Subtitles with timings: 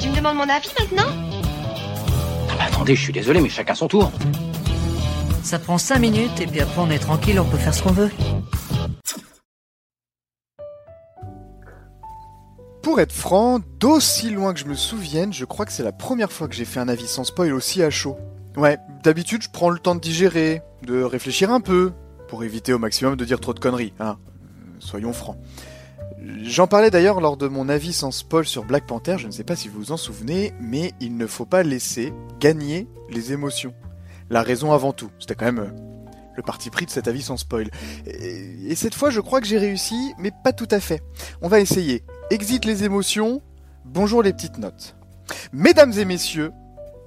[0.00, 1.10] tu me demandes mon avis maintenant
[2.50, 4.10] Ah bah attendez, je suis désolé, mais chacun son tour.
[5.42, 7.92] Ça prend 5 minutes et puis après on est tranquille, on peut faire ce qu'on
[7.92, 8.10] veut.
[12.82, 16.30] Pour être franc, d'aussi loin que je me souvienne, je crois que c'est la première
[16.30, 18.16] fois que j'ai fait un avis sans spoil aussi à chaud.
[18.56, 21.92] Ouais, d'habitude je prends le temps de digérer, de réfléchir un peu,
[22.28, 24.16] pour éviter au maximum de dire trop de conneries, hein.
[24.18, 25.36] Euh, Soyons francs.
[26.42, 29.44] J'en parlais d'ailleurs lors de mon avis sans spoil sur Black Panther, je ne sais
[29.44, 33.74] pas si vous vous en souvenez, mais il ne faut pas laisser gagner les émotions.
[34.30, 35.70] La raison avant tout, c'était quand même euh,
[36.36, 37.70] le parti pris de cet avis sans spoil.
[38.06, 41.02] Et, et cette fois je crois que j'ai réussi, mais pas tout à fait.
[41.42, 42.04] On va essayer.
[42.30, 43.42] Exit les émotions,
[43.84, 44.96] bonjour les petites notes.
[45.52, 46.52] Mesdames et messieurs,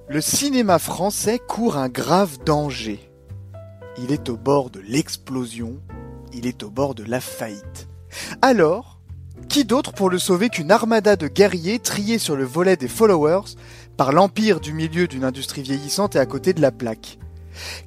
[0.08, 3.10] le cinéma français court un grave danger.
[3.98, 5.80] Il est au bord de l'explosion,
[6.32, 7.88] il est au bord de la faillite.
[8.42, 8.99] Alors,
[9.48, 13.56] qui d'autre pour le sauver qu'une armada de guerriers triés sur le volet des followers
[13.96, 17.18] par l'empire du milieu d'une industrie vieillissante et à côté de la plaque?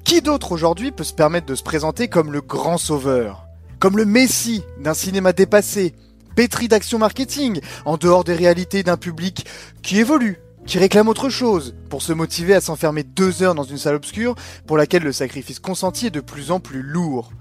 [0.04, 3.46] Qui d'autre aujourd'hui peut se permettre de se présenter comme le grand sauveur?
[3.78, 5.94] Comme le messie d'un cinéma dépassé,
[6.36, 9.46] pétri d'action marketing, en dehors des réalités d'un public
[9.82, 13.78] qui évolue, qui réclame autre chose, pour se motiver à s'enfermer deux heures dans une
[13.78, 14.34] salle obscure
[14.66, 17.32] pour laquelle le sacrifice consenti est de plus en plus lourd?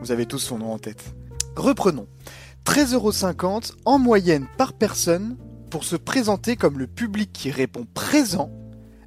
[0.00, 1.14] Vous avez tous son nom en tête.
[1.56, 2.06] Reprenons.
[2.66, 5.36] 13,50€ en moyenne par personne
[5.70, 8.50] pour se présenter comme le public qui répond présent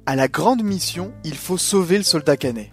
[0.06, 2.70] à la grande mission Il faut sauver le soldat canet.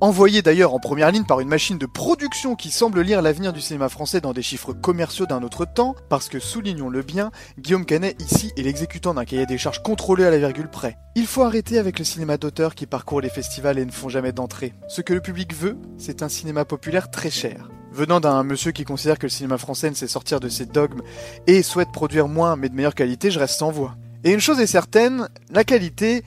[0.00, 3.60] Envoyé d'ailleurs en première ligne par une machine de production qui semble lire l'avenir du
[3.60, 8.20] cinéma français dans des chiffres commerciaux d'un autre temps, parce que soulignons-le bien, Guillaume Canet
[8.20, 10.98] ici est l'exécutant d'un cahier des charges contrôlé à la virgule près.
[11.14, 14.32] Il faut arrêter avec le cinéma d'auteur qui parcourt les festivals et ne font jamais
[14.32, 14.74] d'entrée.
[14.88, 17.70] Ce que le public veut, c'est un cinéma populaire très cher.
[17.94, 21.02] Venant d'un monsieur qui considère que le cinéma français ne sait sortir de ses dogmes
[21.46, 23.94] et souhaite produire moins mais de meilleure qualité, je reste sans voix.
[24.24, 26.24] Et une chose est certaine, la qualité,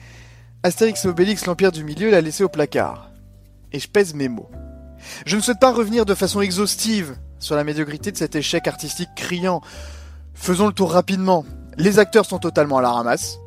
[0.62, 3.10] Astérix et Obélix, l'Empire du Milieu l'a laissé au placard.
[3.70, 4.48] Et je pèse mes mots.
[5.26, 9.10] Je ne souhaite pas revenir de façon exhaustive sur la médiocrité de cet échec artistique
[9.14, 9.60] criant.
[10.32, 11.44] Faisons le tour rapidement.
[11.76, 13.40] Les acteurs sont totalement à la ramasse.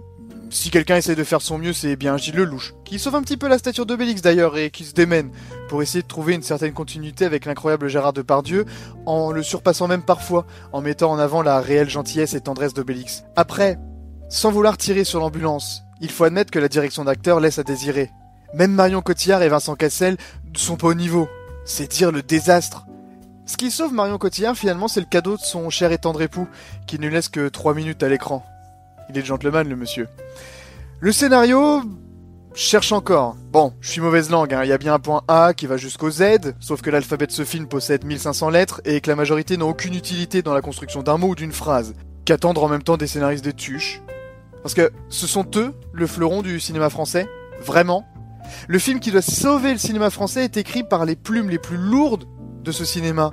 [0.51, 3.37] Si quelqu'un essaie de faire son mieux, c'est bien Gilles Lelouch, qui sauve un petit
[3.37, 5.31] peu la stature d'Obélix d'ailleurs et qui se démène
[5.69, 8.65] pour essayer de trouver une certaine continuité avec l'incroyable Gérard Depardieu,
[9.05, 13.23] en le surpassant même parfois, en mettant en avant la réelle gentillesse et tendresse d'Obélix.
[13.37, 13.79] Après,
[14.27, 18.11] sans vouloir tirer sur l'ambulance, il faut admettre que la direction d'acteur laisse à désirer.
[18.53, 20.17] Même Marion Cotillard et Vincent Cassel
[20.53, 21.29] ne sont pas au niveau.
[21.63, 22.85] C'est dire le désastre.
[23.45, 26.49] Ce qui sauve Marion Cotillard, finalement, c'est le cadeau de son cher et tendre époux,
[26.87, 28.45] qui ne laisse que 3 minutes à l'écran.
[29.13, 30.07] Il est gentleman, le monsieur.
[31.01, 31.81] Le scénario,
[32.53, 33.35] cherche encore.
[33.51, 34.63] Bon, je suis mauvaise langue, hein.
[34.63, 37.31] il y a bien un point A qui va jusqu'au Z, sauf que l'alphabet de
[37.31, 41.03] ce film possède 1500 lettres et que la majorité n'a aucune utilité dans la construction
[41.03, 41.93] d'un mot ou d'une phrase.
[42.23, 44.01] Qu'attendre en même temps des scénaristes des tuches
[44.61, 47.27] Parce que ce sont eux, le fleuron du cinéma français?
[47.59, 48.05] Vraiment?
[48.67, 51.77] Le film qui doit sauver le cinéma français est écrit par les plumes les plus
[51.77, 52.25] lourdes
[52.63, 53.31] de ce cinéma.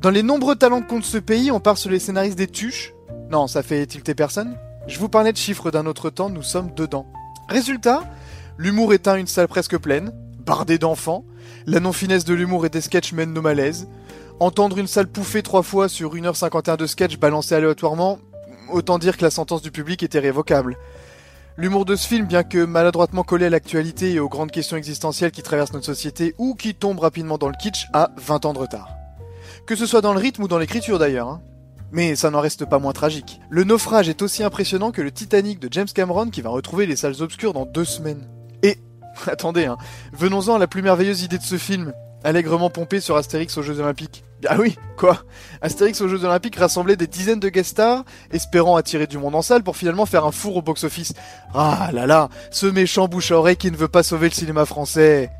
[0.00, 2.92] Dans les nombreux talents que compte ce pays, on part sur les scénaristes des tuches?
[3.30, 4.56] Non, ça fait tilter personne?
[4.86, 7.06] Je vous parlais de chiffres d'un autre temps, nous sommes dedans.
[7.48, 8.02] Résultat,
[8.58, 11.24] L'humour éteint une salle presque pleine, bardée d'enfants.
[11.66, 13.86] La non-finesse de l'humour et des sketchs mène nos malaises.
[14.40, 18.18] Entendre une salle pouffer trois fois sur 1h51 de sketch balancés aléatoirement,
[18.70, 20.78] autant dire que la sentence du public était révocable.
[21.58, 25.32] L'humour de ce film, bien que maladroitement collé à l'actualité et aux grandes questions existentielles
[25.32, 28.58] qui traversent notre société ou qui tombent rapidement dans le kitsch, a 20 ans de
[28.58, 28.88] retard.
[29.66, 31.28] Que ce soit dans le rythme ou dans l'écriture d'ailleurs.
[31.28, 31.42] Hein.
[31.92, 33.40] Mais ça n'en reste pas moins tragique.
[33.48, 36.96] Le naufrage est aussi impressionnant que le Titanic de James Cameron qui va retrouver les
[36.96, 38.28] salles obscures dans deux semaines.
[38.62, 38.78] Et,
[39.26, 39.76] attendez, hein,
[40.12, 41.92] venons-en à la plus merveilleuse idée de ce film,
[42.24, 44.24] allègrement pompé sur Astérix aux Jeux Olympiques.
[44.48, 45.22] Ah oui, quoi?
[45.62, 49.42] Astérix aux Jeux Olympiques rassemblait des dizaines de guest stars, espérant attirer du monde en
[49.42, 51.14] salle pour finalement faire un four au box-office.
[51.54, 54.66] Ah là là, ce méchant bouche à oreille qui ne veut pas sauver le cinéma
[54.66, 55.30] français.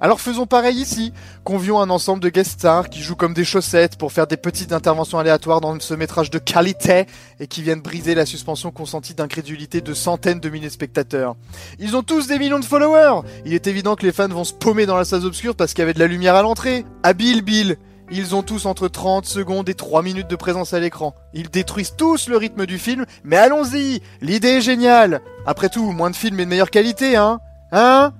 [0.00, 1.12] Alors faisons pareil ici.
[1.44, 4.72] Convions un ensemble de guest stars qui jouent comme des chaussettes pour faire des petites
[4.72, 7.06] interventions aléatoires dans ce métrage de qualité
[7.38, 11.36] et qui viennent briser la suspension consentie d'incrédulité de centaines de milliers de spectateurs.
[11.78, 13.28] Ils ont tous des millions de followers.
[13.44, 15.82] Il est évident que les fans vont se paumer dans la salle obscure parce qu'il
[15.82, 16.86] y avait de la lumière à l'entrée.
[17.02, 17.76] Habile Bill.
[18.12, 21.14] Ils ont tous entre 30 secondes et 3 minutes de présence à l'écran.
[21.32, 26.10] Ils détruisent tous le rythme du film, mais allons-y L'idée est géniale Après tout, moins
[26.10, 27.38] de films et de meilleure qualité, hein?
[27.70, 28.12] Hein?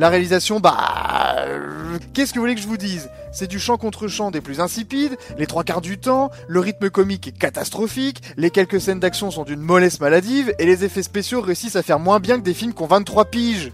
[0.00, 1.36] La réalisation, bah...
[2.14, 3.10] Qu'est-ce que vous voulez que je vous dise?
[3.32, 6.88] C'est du chant contre chant des plus insipides, les trois quarts du temps, le rythme
[6.88, 11.42] comique est catastrophique, les quelques scènes d'action sont d'une mollesse maladive, et les effets spéciaux
[11.42, 13.72] réussissent à faire moins bien que des films qui ont 23 piges.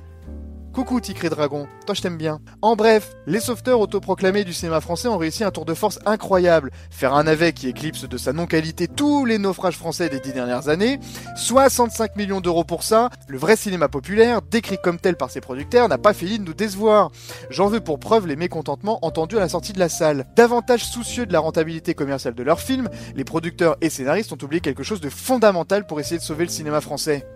[0.77, 2.39] Coucou Ticré Dragon, toi je t'aime bien.
[2.61, 6.71] En bref, les sauveteurs autoproclamés du cinéma français ont réussi un tour de force incroyable.
[6.91, 10.69] Faire un navet qui éclipse de sa non-qualité tous les naufrages français des dix dernières
[10.69, 11.01] années.
[11.35, 13.09] 65 millions d'euros pour ça.
[13.27, 16.53] Le vrai cinéma populaire, décrit comme tel par ses producteurs, n'a pas fini de nous
[16.53, 17.11] décevoir.
[17.49, 20.27] J'en veux pour preuve les mécontentements entendus à la sortie de la salle.
[20.37, 24.61] Davantage soucieux de la rentabilité commerciale de leurs films, les producteurs et scénaristes ont oublié
[24.61, 27.27] quelque chose de fondamental pour essayer de sauver le cinéma français.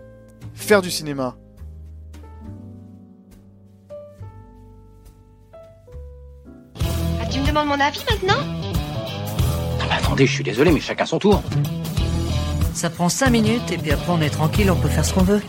[0.53, 1.37] Faire du cinéma.
[7.51, 8.37] Demandes mon avis maintenant
[9.81, 11.43] Ah bah attendez, je suis désolé, mais chacun son tour.
[12.73, 15.23] Ça prend 5 minutes et puis après on est tranquille, on peut faire ce qu'on
[15.23, 15.41] veut.